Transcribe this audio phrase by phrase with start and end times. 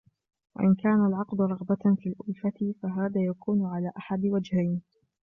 [0.55, 4.81] وَإِنْ كَانَ الْعَقْدُ رَغْبَةً فِي الْأُلْفَةِ فَهَذَا يَكُونُ عَلَى أَحَدِ وَجْهَيْنِ